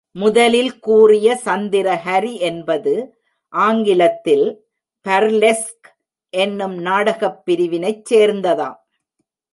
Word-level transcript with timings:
முதலில் 0.11 0.79
கூறிய 0.79 1.39
சந்திரஹரி 1.45 2.39
என்பது 2.39 3.15
ஆங்கிலத்தில் 3.49 4.65
பர்லெஸ்க் 5.09 5.87
என்னும் 6.29 6.77
நாடகப் 6.77 7.45
பிரிவினைச் 7.45 8.13
சேர்ந்ததாம். 8.13 8.79